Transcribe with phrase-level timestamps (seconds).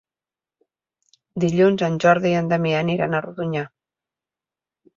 [1.43, 3.69] Dilluns en Jordi i en Damià aniran a Rodonyà.